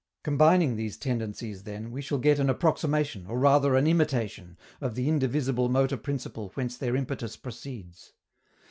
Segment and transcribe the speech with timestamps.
[0.23, 5.07] Combining these tendencies, then, we shall get an approximation, or rather an imitation, of the
[5.07, 8.11] indivisible motor principle whence their impetus proceeds.